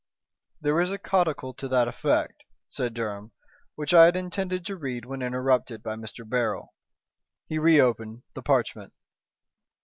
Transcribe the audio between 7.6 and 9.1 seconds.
opened the parchment.